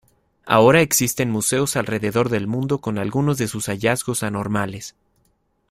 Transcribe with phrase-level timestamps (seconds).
[0.47, 4.95] Ahora existen museos alrededor del mundo con algunos de sus hallazgos anormales.